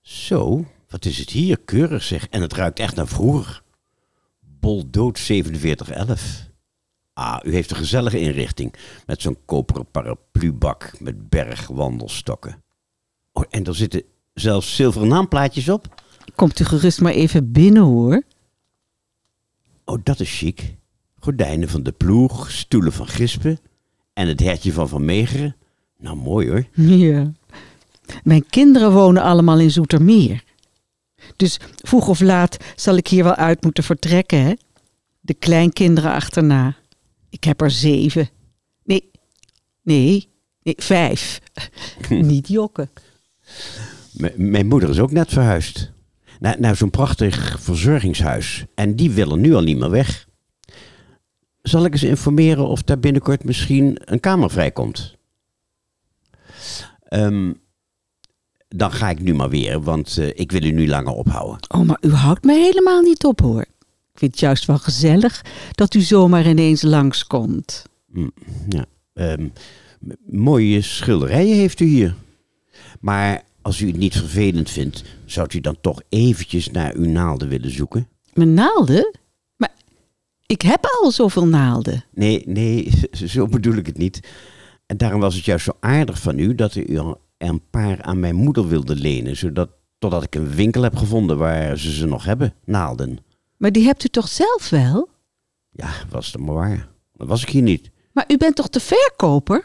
Zo, 0.00 0.64
wat 0.88 1.04
is 1.04 1.18
het 1.18 1.30
hier 1.30 1.58
keurig 1.58 2.02
zeg. 2.02 2.28
En 2.28 2.42
het 2.42 2.52
ruikt 2.52 2.78
echt 2.78 2.96
naar 2.96 3.08
vroeger. 3.08 3.62
Boldood 4.60 5.18
4711. 5.18 6.46
Ah, 7.12 7.38
u 7.42 7.52
heeft 7.52 7.70
een 7.70 7.76
gezellige 7.76 8.20
inrichting. 8.20 8.74
Met 9.06 9.22
zo'n 9.22 9.38
koperen 9.44 9.90
paraplubak 9.90 10.92
met 11.00 11.28
bergwandelstokken. 11.28 12.62
Oh, 13.32 13.44
en 13.50 13.64
er 13.64 13.74
zitten 13.74 14.02
zelfs 14.34 14.76
zilveren 14.76 15.08
naamplaatjes 15.08 15.68
op. 15.68 16.02
Komt 16.34 16.60
u 16.60 16.64
gerust 16.64 17.00
maar 17.00 17.12
even 17.12 17.52
binnen, 17.52 17.82
hoor. 17.82 18.22
Oh, 19.84 19.98
dat 20.02 20.20
is 20.20 20.38
chic. 20.38 20.76
Gordijnen 21.18 21.68
van 21.68 21.82
de 21.82 21.92
ploeg, 21.92 22.50
stoelen 22.50 22.92
van 22.92 23.06
Gispen 23.06 23.58
en 24.12 24.28
het 24.28 24.40
hertje 24.40 24.72
van 24.72 24.88
Van 24.88 25.04
Meegeren. 25.04 25.56
Nou, 25.98 26.16
mooi 26.16 26.48
hoor. 26.48 26.64
Ja. 26.72 27.32
Mijn 28.22 28.46
kinderen 28.46 28.92
wonen 28.92 29.22
allemaal 29.22 29.58
in 29.58 29.70
Zoetermeer. 29.70 30.44
Dus 31.36 31.58
vroeg 31.76 32.08
of 32.08 32.20
laat 32.20 32.56
zal 32.76 32.96
ik 32.96 33.08
hier 33.08 33.24
wel 33.24 33.34
uit 33.34 33.62
moeten 33.62 33.84
vertrekken, 33.84 34.42
hè? 34.42 34.52
De 35.20 35.34
kleinkinderen 35.34 36.12
achterna. 36.12 36.76
Ik 37.30 37.44
heb 37.44 37.60
er 37.60 37.70
zeven. 37.70 38.28
Nee, 38.84 39.10
nee, 39.82 40.28
nee 40.62 40.74
vijf. 40.76 41.40
Niet 42.08 42.48
jokken. 42.48 42.90
M- 44.12 44.50
mijn 44.50 44.66
moeder 44.66 44.88
is 44.90 44.98
ook 44.98 45.12
net 45.12 45.28
verhuisd. 45.32 45.92
Naar, 46.40 46.56
naar 46.60 46.76
zo'n 46.76 46.90
prachtig 46.90 47.56
verzorgingshuis. 47.60 48.64
En 48.74 48.96
die 48.96 49.10
willen 49.10 49.40
nu 49.40 49.54
al 49.54 49.62
niet 49.62 49.78
meer 49.78 49.90
weg. 49.90 50.26
Zal 51.62 51.84
ik 51.84 51.92
eens 51.92 52.02
informeren 52.02 52.66
of 52.68 52.82
daar 52.82 52.98
binnenkort 52.98 53.44
misschien 53.44 54.00
een 54.04 54.20
kamer 54.20 54.50
vrijkomt? 54.50 55.16
Ehm, 57.02 57.52
dan 58.68 58.92
ga 58.92 59.10
ik 59.10 59.20
nu 59.20 59.34
maar 59.34 59.50
weer, 59.50 59.82
want 59.82 60.18
eh, 60.18 60.28
ik 60.34 60.52
wil 60.52 60.62
u 60.62 60.70
nu 60.70 60.88
langer 60.88 61.12
ophouden. 61.12 61.70
Oh, 61.70 61.82
maar 61.82 61.98
u 62.00 62.12
houdt 62.12 62.44
me 62.44 62.52
helemaal 62.52 63.02
niet 63.02 63.24
op, 63.24 63.40
hoor. 63.40 63.60
Ik 64.12 64.18
vind 64.24 64.30
het 64.30 64.40
juist 64.40 64.64
wel 64.64 64.78
gezellig 64.78 65.44
dat 65.72 65.94
u 65.94 66.00
zomaar 66.00 66.46
ineens 66.46 66.82
langskomt. 66.82 67.84
Ja, 68.68 68.84
ehm, 69.12 69.48
mooie 70.30 70.82
schilderijen 70.82 71.56
heeft 71.56 71.80
u 71.80 71.84
hier. 71.84 72.14
Maar 73.00 73.42
als 73.62 73.80
u 73.80 73.86
het 73.86 73.96
niet 73.96 74.16
vervelend 74.16 74.70
vindt, 74.70 75.04
zou 75.24 75.48
u 75.54 75.60
dan 75.60 75.76
toch 75.80 76.02
eventjes 76.08 76.70
naar 76.70 76.94
uw 76.94 77.06
naalden 77.06 77.48
willen 77.48 77.70
zoeken? 77.70 78.08
Mijn 78.32 78.54
naalden? 78.54 79.16
Maar 79.56 79.72
ik 80.46 80.62
heb 80.62 80.86
al 81.02 81.10
zoveel 81.10 81.46
naalden. 81.46 82.04
Nee, 82.14 82.42
nee, 82.46 82.90
zo 83.26 83.46
bedoel 83.46 83.74
ik 83.74 83.86
het 83.86 83.98
niet. 83.98 84.20
En 84.86 84.96
daarom 84.96 85.20
was 85.20 85.34
het 85.34 85.44
juist 85.44 85.64
zo 85.64 85.76
aardig 85.80 86.20
van 86.20 86.38
u 86.38 86.54
dat 86.54 86.74
u 86.74 86.98
een 87.38 87.62
paar 87.70 88.02
aan 88.02 88.20
mijn 88.20 88.34
moeder 88.34 88.68
wilde 88.68 88.94
lenen, 88.96 89.36
zodat 89.36 89.68
totdat 89.98 90.22
ik 90.22 90.34
een 90.34 90.50
winkel 90.50 90.82
heb 90.82 90.96
gevonden 90.96 91.38
waar 91.38 91.78
ze 91.78 91.92
ze 91.92 92.06
nog 92.06 92.24
hebben, 92.24 92.54
naalden. 92.64 93.18
Maar 93.56 93.72
die 93.72 93.84
hebt 93.84 94.04
u 94.04 94.08
toch 94.08 94.28
zelf 94.28 94.70
wel? 94.70 95.08
Ja, 95.70 95.90
was 96.10 96.32
het 96.32 96.40
maar 96.40 96.54
waar. 96.54 96.88
Dat 97.16 97.28
was 97.28 97.42
ik 97.42 97.48
hier 97.48 97.62
niet. 97.62 97.90
Maar 98.12 98.24
u 98.28 98.36
bent 98.36 98.56
toch 98.56 98.68
de 98.68 98.80
verkoper? 98.80 99.64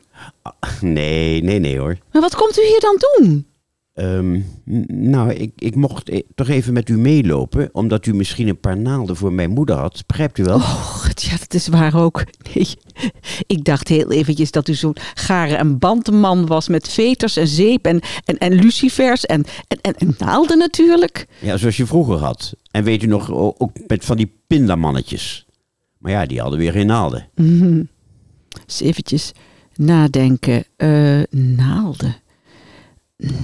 Nee, 0.82 1.44
nee, 1.44 1.60
nee 1.60 1.80
hoor. 1.80 1.98
Maar 2.12 2.22
wat 2.22 2.36
komt 2.36 2.60
u 2.60 2.62
hier 2.62 2.80
dan 2.80 2.98
doen? 3.00 3.48
Ehm, 3.94 4.40
nou, 4.88 5.32
ik, 5.32 5.52
ik 5.56 5.76
mocht 5.76 6.10
e- 6.10 6.22
toch 6.36 6.48
even 6.48 6.74
met 6.74 6.90
u 6.90 6.98
meelopen, 6.98 7.70
omdat 7.72 8.06
u 8.06 8.14
misschien 8.14 8.48
een 8.48 8.60
paar 8.60 8.78
naalden 8.78 9.16
voor 9.16 9.34
mijn 9.34 9.50
moeder 9.50 9.76
had. 9.76 10.04
Begrijpt 10.08 10.38
u 10.38 10.44
wel? 10.44 10.56
Oh, 10.56 11.06
ja, 11.16 11.38
dat 11.38 11.54
is 11.54 11.68
waar 11.68 11.96
ook. 11.96 12.24
Nee, 12.54 12.68
ik 13.48 13.64
dacht 13.64 13.88
heel 13.88 14.12
eventjes 14.12 14.52
dat 14.52 14.68
u 14.68 14.74
zo'n 14.74 14.96
garen 15.14 15.58
en 15.58 15.80
bandman 15.80 16.48
was 16.48 16.68
met 16.68 16.90
veters 16.90 17.38
en 17.38 17.48
zeep 17.48 17.86
en, 17.86 18.02
en, 18.26 18.38
en 18.38 18.54
lucifers 18.54 19.26
en, 19.26 19.44
en, 19.68 19.78
en, 19.82 19.96
en 19.96 20.16
naalden 20.18 20.58
natuurlijk. 20.58 21.28
Ja, 21.42 21.58
zoals 21.58 21.78
je 21.78 21.86
vroeger 21.86 22.18
had. 22.18 22.54
En 22.72 22.84
weet 22.84 23.04
u 23.04 23.08
nog, 23.08 23.32
ook 23.32 23.72
met 23.88 24.06
van 24.06 24.18
die 24.18 24.34
pindamannetjes. 24.48 25.46
Maar 25.98 26.12
ja, 26.12 26.26
die 26.26 26.40
hadden 26.40 26.60
weer 26.60 26.72
geen 26.72 26.88
naalden. 26.88 27.28
Mhm. 27.36 27.84
Eens 28.66 28.82
eventjes 28.82 29.32
nadenken. 29.76 30.64
Eh, 30.76 31.22
naalden. 31.30 32.16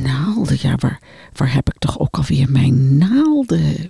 Naalden, 0.04 0.58
ja, 0.62 0.76
waar, 0.76 1.02
waar 1.34 1.54
heb 1.54 1.70
ik 1.70 1.78
toch 1.80 2.00
ook 2.00 2.18
alweer 2.18 2.52
mijn 2.52 2.98
naalden? 2.98 3.90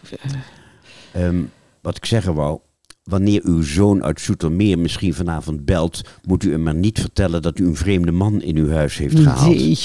Ehm, 1.11 1.41
wat 1.81 1.97
ik 1.97 2.05
zeggen 2.05 2.33
wou, 2.33 2.59
wanneer 3.03 3.41
uw 3.43 3.61
zoon 3.61 4.03
uit 4.03 4.21
Zoetermeer 4.21 4.79
misschien 4.79 5.13
vanavond 5.13 5.65
belt, 5.65 6.01
moet 6.23 6.43
u 6.43 6.51
hem 6.51 6.63
maar 6.63 6.75
niet 6.75 6.99
vertellen 6.99 7.41
dat 7.41 7.59
u 7.59 7.65
een 7.65 7.75
vreemde 7.75 8.11
man 8.11 8.41
in 8.41 8.55
uw 8.55 8.69
huis 8.69 8.97
heeft 8.97 9.19
gehaald. 9.19 9.55
Nee, 9.55 9.77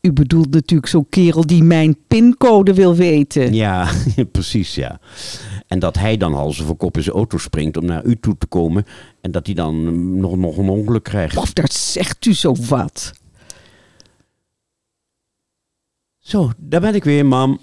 u 0.00 0.12
bedoelt 0.12 0.50
natuurlijk 0.50 0.88
zo'n 0.88 1.08
kerel 1.08 1.46
die 1.46 1.62
mijn 1.62 1.96
pincode 2.08 2.74
wil 2.74 2.94
weten. 2.94 3.54
Ja, 3.54 3.90
precies, 4.32 4.74
ja. 4.74 5.00
En 5.66 5.78
dat 5.78 5.96
hij 5.98 6.16
dan 6.16 6.32
hals 6.32 6.62
over 6.62 6.74
kop 6.74 6.96
in 6.96 7.02
zijn 7.02 7.16
auto 7.16 7.38
springt 7.38 7.76
om 7.76 7.84
naar 7.84 8.04
u 8.04 8.16
toe 8.20 8.36
te 8.38 8.46
komen 8.46 8.84
en 9.20 9.30
dat 9.30 9.46
hij 9.46 9.54
dan 9.54 10.16
nog, 10.20 10.36
nog 10.36 10.56
een 10.56 10.68
ongeluk 10.68 11.02
krijgt. 11.02 11.36
Of 11.36 11.52
daar 11.52 11.72
zegt 11.72 12.26
u 12.26 12.34
zo 12.34 12.54
wat. 12.68 13.12
Zo, 16.28 16.50
daar 16.56 16.80
ben 16.80 16.94
ik 16.94 17.04
weer, 17.04 17.26
mam. 17.26 17.58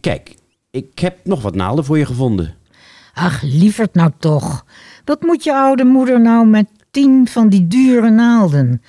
Kijk, 0.00 0.34
ik 0.70 0.98
heb 0.98 1.18
nog 1.22 1.42
wat 1.42 1.54
naalden 1.54 1.84
voor 1.84 1.98
je 1.98 2.06
gevonden. 2.06 2.54
Ach, 3.14 3.42
lieverd 3.42 3.94
nou 3.94 4.10
toch. 4.18 4.64
Wat 5.04 5.22
moet 5.22 5.44
je 5.44 5.54
oude 5.54 5.84
moeder 5.84 6.20
nou 6.20 6.46
met 6.46 6.66
tien 6.90 7.28
van 7.28 7.48
die 7.48 7.66
dure 7.66 8.10
naalden? 8.10 8.82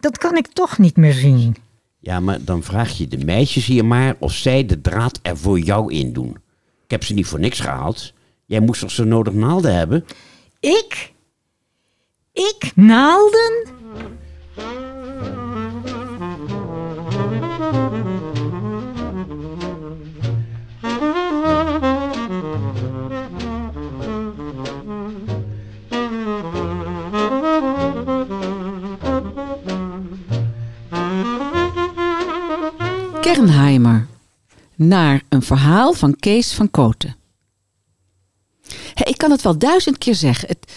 Dat 0.00 0.18
kan 0.18 0.36
ik 0.36 0.46
toch 0.46 0.78
niet 0.78 0.96
meer 0.96 1.12
zien. 1.12 1.56
Ja, 1.98 2.20
maar 2.20 2.44
dan 2.44 2.62
vraag 2.62 2.98
je 2.98 3.08
de 3.08 3.24
meisjes 3.24 3.66
hier 3.66 3.84
maar 3.84 4.16
of 4.18 4.32
zij 4.32 4.66
de 4.66 4.80
draad 4.80 5.18
er 5.22 5.36
voor 5.36 5.58
jou 5.58 5.92
in 5.92 6.12
doen. 6.12 6.36
Ik 6.84 6.90
heb 6.90 7.04
ze 7.04 7.14
niet 7.14 7.26
voor 7.26 7.40
niks 7.40 7.60
gehaald. 7.60 8.12
Jij 8.44 8.60
moest 8.60 8.80
toch 8.80 8.90
zo 8.90 9.04
nodig 9.04 9.34
naalden 9.34 9.74
hebben? 9.74 10.04
Ik? 10.60 11.12
Ik 12.32 12.72
naalden? 12.74 13.74
Kernheimer. 33.40 34.06
Naar 34.74 35.22
een 35.28 35.42
verhaal 35.42 35.92
van 35.92 36.16
Kees 36.16 36.52
van 36.52 36.70
Koten. 36.70 37.16
Ik 38.94 39.18
kan 39.18 39.30
het 39.30 39.42
wel 39.42 39.58
duizend 39.58 39.98
keer 39.98 40.14
zeggen. 40.14 40.48
Het, 40.48 40.72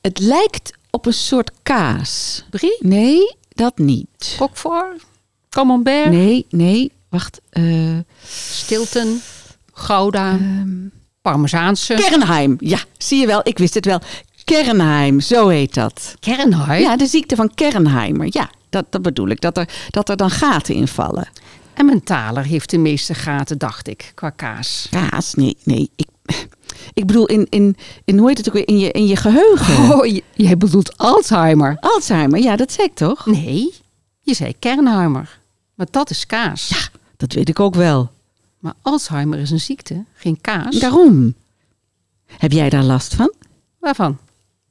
het 0.00 0.18
lijkt 0.18 0.72
op 0.90 1.06
een 1.06 1.12
soort 1.12 1.50
kaas. 1.62 2.44
Brie? 2.50 2.76
Nee, 2.80 3.34
dat 3.48 3.78
niet. 3.78 4.36
Roquefort? 4.38 5.02
Camembert? 5.48 6.10
Nee, 6.10 6.46
nee. 6.48 6.92
wacht. 7.08 7.40
eh, 7.50 7.98
Stilton, 8.26 9.20
Gouda, 9.72 10.30
Ehm. 10.32 10.68
Parmezaanse. 11.22 11.94
Kernheim. 11.94 12.56
Ja, 12.60 12.78
zie 12.98 13.20
je 13.20 13.26
wel. 13.26 13.40
Ik 13.42 13.58
wist 13.58 13.74
het 13.74 13.84
wel. 13.84 14.00
Kernheim, 14.44 15.20
zo 15.20 15.48
heet 15.48 15.74
dat. 15.74 16.14
Kernheim. 16.20 16.82
Ja, 16.82 16.96
de 16.96 17.06
ziekte 17.06 17.36
van 17.36 17.54
Kernheimer. 17.54 18.26
Ja, 18.30 18.50
dat, 18.70 18.84
dat 18.92 19.02
bedoel 19.02 19.28
ik. 19.28 19.40
Dat 19.40 19.56
er, 19.56 19.68
dat 19.90 20.08
er 20.08 20.16
dan 20.16 20.30
gaten 20.30 20.74
invallen. 20.74 21.28
En 21.80 21.86
mijn 21.86 22.02
taler 22.04 22.44
heeft 22.44 22.70
de 22.70 22.78
meeste 22.78 23.14
gaten, 23.14 23.58
dacht 23.58 23.88
ik, 23.88 24.12
qua 24.14 24.30
kaas. 24.30 24.86
Kaas? 24.90 25.34
Nee, 25.34 25.56
nee. 25.64 25.90
Ik, 25.96 26.08
ik 26.94 27.06
bedoel, 27.06 27.26
in, 27.26 27.46
in, 27.50 27.76
in, 28.04 28.18
hoe 28.18 28.28
heet 28.28 28.38
het 28.38 28.48
ook 28.48 28.54
weer? 28.54 28.68
In 28.68 28.78
je, 28.78 28.90
in 28.90 29.06
je 29.06 29.16
geheugen. 29.16 29.94
Oh, 29.98 30.06
j- 30.06 30.20
jij 30.34 30.56
bedoelt 30.56 30.96
Alzheimer. 30.98 31.76
Alzheimer, 31.80 32.40
ja, 32.40 32.56
dat 32.56 32.72
zei 32.72 32.86
ik 32.86 32.94
toch? 32.94 33.26
Nee, 33.26 33.74
je 34.20 34.34
zei 34.34 34.54
Kernheimer. 34.58 35.38
Maar 35.74 35.86
dat 35.90 36.10
is 36.10 36.26
kaas. 36.26 36.68
Ja, 36.68 36.98
dat 37.16 37.32
weet 37.32 37.48
ik 37.48 37.60
ook 37.60 37.74
wel. 37.74 38.10
Maar 38.58 38.74
Alzheimer 38.82 39.38
is 39.38 39.50
een 39.50 39.60
ziekte, 39.60 40.04
geen 40.14 40.40
kaas. 40.40 40.78
Daarom. 40.78 41.34
Heb 42.26 42.52
jij 42.52 42.68
daar 42.70 42.84
last 42.84 43.14
van? 43.14 43.34
Waarvan? 43.78 44.18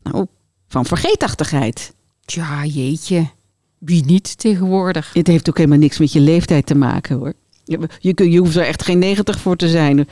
Nou, 0.03 0.25
van 0.67 0.85
vergeetachtigheid. 0.85 1.93
Tja, 2.25 2.65
jeetje. 2.65 3.29
Wie 3.79 4.05
niet 4.05 4.37
tegenwoordig? 4.37 5.13
Het 5.13 5.27
heeft 5.27 5.49
ook 5.49 5.57
helemaal 5.57 5.77
niks 5.77 5.97
met 5.97 6.11
je 6.13 6.19
leeftijd 6.19 6.65
te 6.65 6.75
maken 6.75 7.17
hoor. 7.17 7.33
Je, 7.63 7.89
je, 7.99 8.31
je 8.31 8.39
hoeft 8.39 8.55
er 8.55 8.65
echt 8.65 8.83
geen 8.83 8.99
90 8.99 9.39
voor 9.39 9.55
te 9.55 9.69
zijn. 9.69 10.07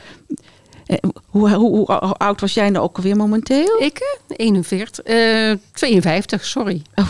Eh, 0.86 0.96
Hoe, 1.26 1.50
hoe, 1.54 1.74
hoe 1.76 1.86
oud 2.14 2.40
was 2.40 2.54
jij 2.54 2.70
nou 2.70 2.84
ook 2.84 2.96
alweer 2.96 3.16
momenteel? 3.16 3.82
Ik? 3.82 3.98
eh, 4.28 4.36
41. 4.46 5.04
eh 5.04 5.52
52, 5.72 6.44
sorry. 6.44 6.82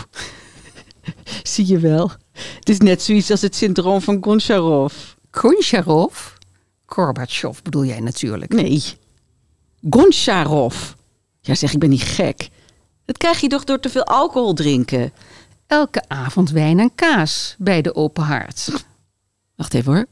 Zie 1.43 1.67
je 1.67 1.79
wel. 1.79 2.11
Het 2.59 2.69
is 2.69 2.77
net 2.79 3.01
zoiets 3.01 3.31
als 3.31 3.41
het 3.41 3.55
syndroom 3.55 4.01
van 4.01 4.17
Goncharov. 4.21 4.93
Goncharov? 5.31 6.27
Gorbachev 6.85 7.61
bedoel 7.61 7.85
jij 7.85 7.99
natuurlijk. 7.99 8.53
Nee, 8.53 8.83
Goncharov. 9.89 10.75
Ja 11.41 11.55
zeg, 11.55 11.73
ik 11.73 11.79
ben 11.79 11.89
niet 11.89 12.01
gek. 12.01 12.49
Dat 13.05 13.17
krijg 13.17 13.39
je 13.41 13.47
toch 13.47 13.63
door 13.63 13.79
te 13.79 13.89
veel 13.89 14.03
alcohol 14.03 14.53
drinken? 14.53 15.11
Elke 15.69 16.03
avond 16.07 16.49
wijn 16.49 16.79
en 16.79 16.95
kaas 16.95 17.55
bij 17.57 17.81
de 17.81 17.95
open 17.95 18.23
haard. 18.23 18.85
Wacht 19.55 19.73
even 19.73 19.93
hoor. 19.93 20.05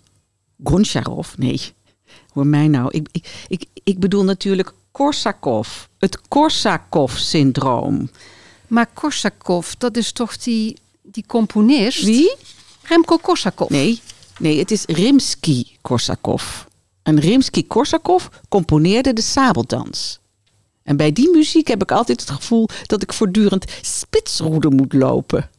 Goncharov? 0.64 1.36
Nee. 1.38 1.62
Hoor 2.34 2.48
mij 2.48 2.68
nou. 2.68 2.90
Ik, 2.92 3.08
ik, 3.12 3.46
ik, 3.48 3.66
ik 3.84 4.00
bedoel 4.00 4.24
natuurlijk 4.24 4.74
Korsakov. 4.92 5.86
Het 5.98 6.28
Korsakov-syndroom. 6.28 8.10
Maar 8.68 8.88
Korsakov, 8.94 9.72
dat 9.78 9.98
is 9.98 10.12
toch 10.12 10.38
die, 10.38 10.78
die 11.02 11.24
componist? 11.28 12.04
Wie? 12.04 12.36
Remco 12.84 13.18
Korsakov. 13.18 13.70
Nee, 13.70 14.02
nee, 14.40 14.60
het 14.60 14.72
is 14.72 14.86
Rimsky-Korsakov. 14.86 16.66
En 17.04 17.20
Rimsky-Korsakov 17.20 18.28
componeerde 18.50 19.14
de 19.14 19.22
sabeldans. 19.22 20.20
En 20.88 20.98
bij 20.98 21.12
die 21.12 21.30
muziek 21.32 21.68
heb 21.68 21.82
ik 21.82 21.92
altijd 21.92 22.20
het 22.22 22.30
gevoel 22.30 22.68
dat 22.86 23.02
ik 23.02 23.14
voortdurend 23.14 23.72
spitsroede 23.82 24.70
moet 24.70 24.94
lopen. 24.94 25.50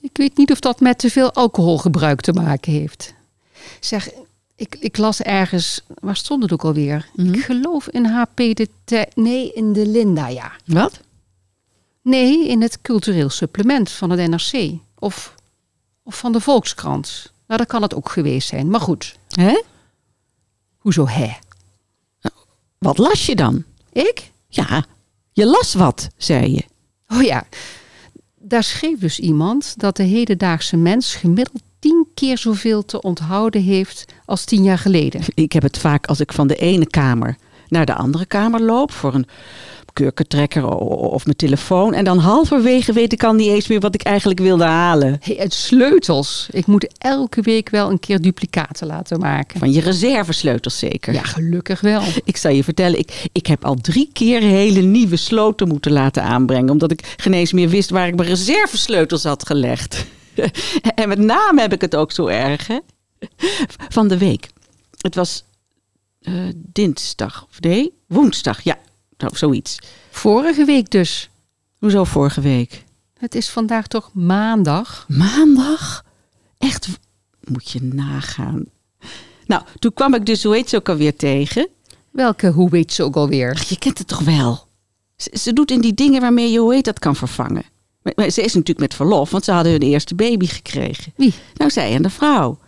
Ik 0.00 0.10
weet 0.16 0.36
niet 0.36 0.50
of 0.52 0.60
dat 0.60 0.80
met 0.80 0.98
te 0.98 1.10
veel 1.10 1.32
alcoholgebruik 1.32 2.20
te 2.20 2.32
maken 2.32 2.72
heeft. 2.72 3.14
Zeg, 3.80 4.10
ik, 4.56 4.76
ik 4.80 4.96
las 4.96 5.20
ergens, 5.22 5.80
waar 6.00 6.16
stond 6.16 6.42
het 6.42 6.52
ook 6.52 6.64
alweer? 6.64 7.08
Ik 7.16 7.44
geloof 7.44 7.88
in 7.88 8.04
HP 8.06 8.36
de 8.36 8.68
Te- 8.84 9.08
Nee, 9.14 9.52
in 9.52 9.72
de 9.72 9.86
Linda, 9.86 10.28
ja. 10.28 10.52
Wat? 10.66 11.00
Nee, 12.02 12.48
in 12.48 12.62
het 12.62 12.78
cultureel 12.82 13.28
supplement 13.30 13.90
van 13.90 14.10
het 14.10 14.30
NRC. 14.30 14.72
Of, 14.98 15.34
of 16.02 16.18
van 16.18 16.32
de 16.32 16.40
Volkskrant. 16.40 17.32
Nou, 17.46 17.58
dat 17.60 17.68
kan 17.70 17.82
het 17.82 17.94
ook 17.94 18.08
geweest 18.10 18.48
zijn. 18.48 18.70
Maar 18.70 18.80
goed, 18.80 19.16
Hè? 19.28 19.60
hoezo 20.78 21.06
hè? 21.06 21.30
Wat 22.78 22.98
las 22.98 23.26
je 23.26 23.36
dan? 23.36 23.64
Ik? 23.92 24.30
Ja, 24.50 24.84
je 25.32 25.46
las 25.46 25.74
wat, 25.74 26.08
zei 26.16 26.52
je. 26.54 26.62
Oh 27.08 27.22
ja, 27.22 27.44
daar 28.38 28.64
schreef 28.64 28.98
dus 28.98 29.18
iemand 29.18 29.74
dat 29.76 29.96
de 29.96 30.02
hedendaagse 30.02 30.76
mens 30.76 31.14
gemiddeld 31.14 31.62
tien 31.78 32.06
keer 32.14 32.38
zoveel 32.38 32.84
te 32.84 33.00
onthouden 33.00 33.62
heeft 33.62 34.04
als 34.24 34.44
tien 34.44 34.62
jaar 34.62 34.78
geleden. 34.78 35.20
Ik 35.34 35.52
heb 35.52 35.62
het 35.62 35.78
vaak 35.78 36.06
als 36.06 36.20
ik 36.20 36.32
van 36.32 36.46
de 36.46 36.56
ene 36.56 36.86
kamer 36.86 37.36
naar 37.68 37.86
de 37.86 37.94
andere 37.94 38.26
kamer 38.26 38.60
loop 38.60 38.92
voor 38.92 39.14
een 39.14 39.26
kurkentrekker 39.92 40.66
of 40.88 41.24
mijn 41.24 41.36
telefoon. 41.36 41.94
En 41.94 42.04
dan 42.04 42.18
halverwege 42.18 42.92
weet 42.92 43.12
ik 43.12 43.24
al 43.24 43.32
niet 43.32 43.48
eens 43.48 43.68
meer 43.68 43.80
wat 43.80 43.94
ik 43.94 44.02
eigenlijk 44.02 44.40
wilde 44.40 44.64
halen. 44.64 45.18
Hey, 45.22 45.36
het 45.38 45.54
sleutels. 45.54 46.48
Ik 46.50 46.66
moet 46.66 46.88
elke 46.98 47.42
week 47.42 47.68
wel 47.68 47.90
een 47.90 47.98
keer 47.98 48.20
duplicaten 48.20 48.86
laten 48.86 49.18
maken. 49.18 49.58
Van 49.58 49.72
je 49.72 49.80
reservesleutels 49.80 50.78
zeker. 50.78 51.12
Ja, 51.12 51.22
gelukkig 51.22 51.80
wel. 51.80 52.02
Ik 52.24 52.36
zal 52.36 52.50
je 52.50 52.64
vertellen, 52.64 52.98
ik, 52.98 53.28
ik 53.32 53.46
heb 53.46 53.64
al 53.64 53.74
drie 53.74 54.10
keer 54.12 54.40
hele 54.40 54.80
nieuwe 54.80 55.16
sloten 55.16 55.68
moeten 55.68 55.92
laten 55.92 56.22
aanbrengen. 56.22 56.70
Omdat 56.70 56.90
ik 56.90 57.14
geen 57.16 57.34
eens 57.34 57.52
meer 57.52 57.68
wist 57.68 57.90
waar 57.90 58.06
ik 58.06 58.16
mijn 58.16 58.28
reservesleutels 58.28 59.24
had 59.24 59.46
gelegd. 59.46 60.06
en 60.94 61.08
met 61.08 61.18
name 61.18 61.60
heb 61.60 61.72
ik 61.72 61.80
het 61.80 61.96
ook 61.96 62.12
zo 62.12 62.26
erg, 62.26 62.66
hè? 62.66 62.78
Van 63.88 64.08
de 64.08 64.18
week. 64.18 64.48
Het 65.00 65.14
was 65.14 65.44
eh, 66.20 66.34
dinsdag, 66.54 67.46
of 67.50 67.60
nee, 67.60 67.92
woensdag, 68.06 68.62
ja, 68.62 68.78
nou, 69.20 69.36
zoiets. 69.36 69.78
Vorige 70.10 70.64
week 70.64 70.90
dus. 70.90 71.30
Hoezo 71.78 72.04
vorige 72.04 72.40
week? 72.40 72.84
Het 73.18 73.34
is 73.34 73.48
vandaag 73.48 73.86
toch 73.86 74.10
maandag? 74.12 75.04
Maandag? 75.08 76.04
Echt, 76.58 76.88
moet 77.40 77.70
je 77.70 77.82
nagaan. 77.82 78.64
Nou, 79.46 79.62
toen 79.78 79.92
kwam 79.92 80.14
ik 80.14 80.26
dus, 80.26 80.42
hoe 80.42 80.54
heet 80.54 80.68
ze 80.68 80.76
ook 80.76 80.88
alweer 80.88 81.16
tegen? 81.16 81.68
Welke, 82.10 82.50
hoe 82.50 82.70
weet 82.70 82.92
ze 82.92 83.02
ook 83.02 83.16
alweer? 83.16 83.52
Ach, 83.54 83.68
je 83.68 83.78
kent 83.78 83.98
het 83.98 84.06
toch 84.06 84.20
wel? 84.20 84.66
Ze, 85.16 85.30
ze 85.38 85.52
doet 85.52 85.70
in 85.70 85.80
die 85.80 85.94
dingen 85.94 86.20
waarmee 86.20 86.50
je 86.50 86.58
hoe 86.58 86.74
heet 86.74 86.84
dat 86.84 86.98
kan 86.98 87.16
vervangen. 87.16 87.64
Maar, 88.02 88.12
maar 88.16 88.30
ze 88.30 88.42
is 88.42 88.52
natuurlijk 88.54 88.78
met 88.78 88.94
verlof, 88.94 89.30
want 89.30 89.44
ze 89.44 89.52
hadden 89.52 89.72
hun 89.72 89.82
eerste 89.82 90.14
baby 90.14 90.46
gekregen. 90.46 91.12
Wie? 91.16 91.34
Nou, 91.54 91.70
zij 91.70 91.94
en 91.94 92.02
de 92.02 92.10
vrouw. 92.10 92.58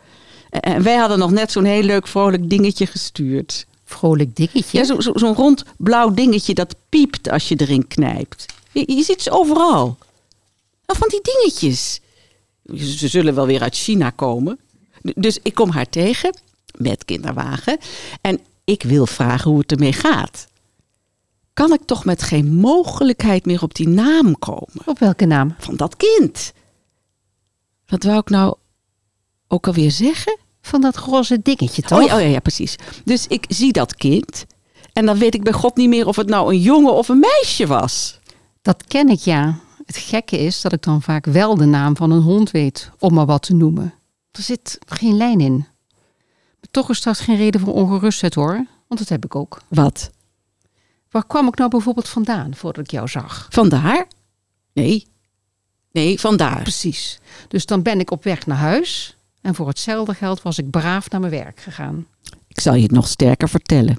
En 0.51 0.83
wij 0.83 0.97
hadden 0.97 1.19
nog 1.19 1.31
net 1.31 1.53
zo'n 1.53 1.65
heel 1.65 1.83
leuk 1.83 2.07
vrolijk 2.07 2.51
dingetje 2.51 2.87
gestuurd. 2.87 3.67
Vrolijk 3.93 4.37
dingetje. 4.37 4.79
Ja, 4.79 4.85
zo- 4.85 5.01
zo- 5.01 5.13
zo'n 5.15 5.35
rond 5.35 5.65
blauw 5.79 6.11
dingetje 6.11 6.55
dat 6.55 6.75
piept 6.89 7.31
als 7.31 7.49
je 7.49 7.57
erin 7.61 7.87
knijpt. 7.89 8.47
Je, 8.73 8.93
je 8.95 9.03
ziet 9.03 9.23
ze 9.23 9.31
overal. 9.31 9.99
Nou, 10.87 10.99
van 10.99 11.09
die 11.09 11.21
dingetjes. 11.23 12.01
Ze 12.99 13.09
zullen 13.09 13.35
wel 13.35 13.47
weer 13.47 13.63
uit 13.63 13.77
China 13.77 14.11
komen. 14.11 14.59
Dus 15.03 15.39
ik 15.43 15.55
kom 15.55 15.71
haar 15.71 15.89
tegen 15.89 16.37
met 16.79 17.05
kinderwagen. 17.05 17.79
En 18.21 18.41
ik 18.65 18.83
wil 18.83 19.07
vragen 19.07 19.51
hoe 19.51 19.61
het 19.61 19.73
ermee 19.73 19.93
gaat. 19.93 20.47
Kan 21.53 21.73
ik 21.73 21.81
toch 21.87 22.05
met 22.05 22.23
geen 22.23 22.55
mogelijkheid 22.55 23.47
meer 23.47 23.63
op 23.63 23.75
die 23.75 23.89
naam 23.89 24.39
komen? 24.39 24.83
Op 24.85 24.99
welke 24.99 25.25
naam? 25.27 25.55
Van 25.59 25.77
dat 25.77 25.97
kind. 25.97 26.53
Wat 27.87 28.03
wou 28.03 28.19
ik 28.19 28.29
nou 28.31 28.55
ook 29.49 29.67
alweer 29.67 29.91
zeggen? 29.91 30.39
Van 30.63 30.81
dat 30.81 30.97
roze 30.97 31.43
dingetje 31.43 31.83
toch? 31.83 31.99
Oh 31.99 32.05
ja, 32.05 32.15
oh 32.15 32.21
ja, 32.21 32.27
ja, 32.27 32.39
precies. 32.39 32.77
Dus 33.05 33.27
ik 33.27 33.45
zie 33.49 33.73
dat 33.73 33.95
kind. 33.95 34.45
En 34.93 35.07
dan 35.07 35.19
weet 35.19 35.35
ik 35.35 35.43
bij 35.43 35.53
God 35.53 35.77
niet 35.77 35.89
meer 35.89 36.07
of 36.07 36.17
het 36.17 36.29
nou 36.29 36.53
een 36.53 36.61
jongen 36.61 36.93
of 36.93 37.09
een 37.09 37.19
meisje 37.19 37.67
was. 37.67 38.19
Dat 38.63 38.85
ken 38.87 39.09
ik 39.09 39.19
ja. 39.19 39.59
Het 39.87 39.97
gekke 39.97 40.39
is 40.39 40.61
dat 40.61 40.73
ik 40.73 40.83
dan 40.83 41.03
vaak 41.03 41.25
wel 41.25 41.57
de 41.57 41.65
naam 41.65 41.97
van 41.97 42.11
een 42.11 42.21
hond 42.21 42.51
weet, 42.51 42.91
om 42.99 43.15
maar 43.15 43.27
wat 43.27 43.43
te 43.43 43.55
noemen. 43.55 43.95
Er 44.31 44.43
zit 44.43 44.79
geen 44.87 45.17
lijn 45.17 45.41
in. 45.41 45.57
Maar 46.61 46.71
toch 46.71 46.91
is 46.91 47.03
dat 47.03 47.19
geen 47.19 47.37
reden 47.37 47.61
voor 47.61 47.75
ongerustheid 47.75 48.35
hoor, 48.35 48.67
want 48.89 49.01
dat 49.01 49.09
heb 49.09 49.25
ik 49.25 49.35
ook. 49.37 49.63
Wat? 49.69 50.11
Waar 51.11 51.27
kwam 51.27 51.47
ik 51.47 51.57
nou 51.57 51.71
bijvoorbeeld 51.71 52.09
vandaan 52.09 52.55
voordat 52.55 52.85
ik 52.85 52.91
jou 52.91 53.09
zag? 53.09 53.47
Vandaar? 53.51 54.07
Nee. 54.73 55.07
Nee, 55.93 56.21
vandaar. 56.21 56.63
Precies. 56.63 57.21
Dus 57.49 57.67
dan 57.67 57.83
ben 57.83 58.01
ik 58.01 58.11
op 58.11 58.25
weg 58.25 58.47
naar 58.47 58.57
huis 58.57 59.17
en 59.43 59.55
voor 59.55 59.69
hetzelfde 59.69 60.15
geld 60.15 60.43
was 60.43 60.59
ik 60.59 60.71
braaf 60.71 61.11
naar 61.11 61.21
mijn 61.21 61.33
werk 61.33 61.61
gegaan. 61.61 62.07
Ik 62.49 62.61
zal 62.61 62.75
je 62.75 62.83
het 62.83 62.91
nog 62.91 63.09
sterker 63.09 63.49
vertellen. 63.49 63.97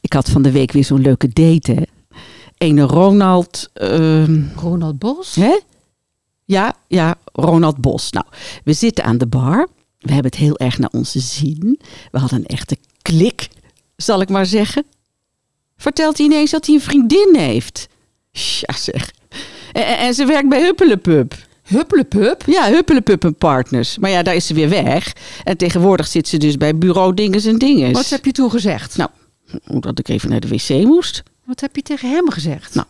Ik 0.00 0.12
had 0.12 0.30
van 0.30 0.42
de 0.42 0.50
week 0.50 0.72
weer 0.72 0.84
zo'n 0.84 1.00
leuke 1.00 1.28
date, 1.28 1.72
hè. 1.72 1.82
Ene 2.58 2.82
Ronald... 2.82 3.70
ehm, 3.72 4.42
Ronald 4.56 4.98
Bos? 4.98 5.34
Hè? 5.34 5.58
Ja, 6.44 6.74
ja, 6.86 7.14
Ronald 7.32 7.76
Bos. 7.80 8.10
Nou, 8.10 8.26
we 8.64 8.72
zitten 8.72 9.04
aan 9.04 9.18
de 9.18 9.26
bar. 9.26 9.68
We 9.98 10.12
hebben 10.12 10.30
het 10.30 10.40
heel 10.40 10.58
erg 10.58 10.78
naar 10.78 10.90
onze 10.92 11.20
zin. 11.20 11.80
We 12.10 12.18
hadden 12.18 12.38
een 12.38 12.46
echte 12.46 12.76
klik, 13.02 13.48
zal 13.96 14.20
ik 14.20 14.28
maar 14.28 14.46
zeggen. 14.46 14.84
Vertelt 15.76 16.16
hij 16.18 16.26
ineens 16.26 16.50
dat 16.50 16.66
hij 16.66 16.74
een 16.74 16.80
vriendin 16.80 17.34
heeft. 17.38 17.88
Ja, 18.30 18.74
zeg. 18.76 19.10
En, 19.72 19.86
en- 19.86 19.98
en 19.98 20.14
ze 20.14 20.24
werkt 20.24 20.48
bij 20.48 20.60
Huppelepup. 20.62 21.34
Hupplepup? 21.64 22.42
Ja, 22.46 22.70
Huppelepup 22.70 23.24
en 23.24 23.34
Partners. 23.34 23.98
Maar 23.98 24.10
ja, 24.10 24.22
daar 24.22 24.34
is 24.34 24.46
ze 24.46 24.54
weer 24.54 24.68
weg. 24.68 25.12
En 25.44 25.56
tegenwoordig 25.56 26.06
zit 26.06 26.28
ze 26.28 26.36
dus 26.36 26.56
bij 26.56 26.78
bureau 26.78 27.14
Dinges 27.14 27.44
en 27.44 27.58
Dinges. 27.58 27.92
Wat 27.92 28.08
heb 28.08 28.24
je 28.24 28.32
toen 28.32 28.50
gezegd? 28.50 28.96
Nou, 28.96 29.10
omdat 29.66 29.98
ik 29.98 30.08
even 30.08 30.30
naar 30.30 30.40
de 30.40 30.48
wc 30.48 30.68
moest. 30.68 31.22
Wat 31.44 31.60
heb 31.60 31.76
je 31.76 31.82
tegen 31.82 32.10
hem 32.10 32.30
gezegd? 32.30 32.74
Nou. 32.74 32.86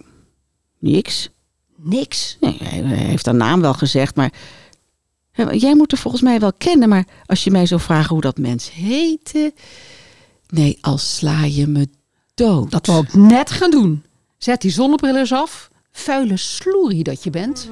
Niks. 0.79 1.31
Niks. 1.77 2.37
Nee, 2.41 2.59
hij 2.63 2.97
heeft 2.97 3.27
haar 3.27 3.35
naam 3.35 3.61
wel 3.61 3.75
gezegd, 3.75 4.17
maar 4.17 4.33
Jij 5.53 5.77
moet 5.77 5.93
er 5.93 5.99
volgens 5.99 6.23
mij 6.23 6.41
wel 6.41 6.53
kennen, 6.53 6.89
maar 6.89 7.05
als 7.27 7.45
je 7.45 7.51
mij 7.51 7.67
zou 7.67 7.81
vragen 7.81 8.11
hoe 8.11 8.21
dat 8.21 8.39
mens 8.39 8.73
heette. 8.73 9.53
Nee, 10.49 10.79
als 10.81 11.17
sla 11.17 11.45
je 11.45 11.67
me 11.67 11.89
dood. 12.35 12.71
Dat 12.71 12.87
wou 12.87 13.05
ik 13.05 13.15
net 13.15 13.51
gaan 13.51 13.71
doen. 13.71 14.05
Zet 14.39 14.61
die 14.61 14.71
zonnebril 14.71 15.17
eens 15.17 15.33
af. 15.33 15.69
Vuile 15.93 16.37
sloerie 16.37 17.03
dat 17.03 17.25
je 17.25 17.31
bent. 17.31 17.69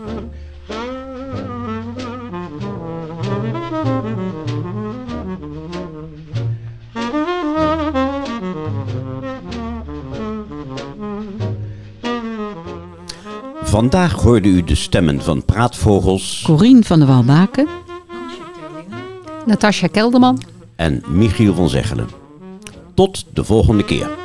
Vandaag 13.73 14.13
hoorde 14.13 14.49
u 14.49 14.65
de 14.65 14.75
stemmen 14.75 15.23
van 15.23 15.45
praatvogels 15.45 16.43
Corine 16.43 16.83
van 16.83 16.99
der 16.99 17.09
Walbaken. 17.09 17.69
Natasja 19.47 19.87
Kelderman. 19.87 20.43
en 20.77 21.03
Michiel 21.09 21.55
van 21.55 21.69
Zeggelen. 21.69 22.09
Tot 22.95 23.27
de 23.35 23.45
volgende 23.45 23.85
keer. 23.85 24.22